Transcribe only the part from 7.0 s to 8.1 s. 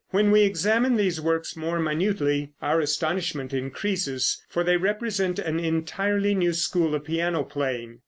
piano playing.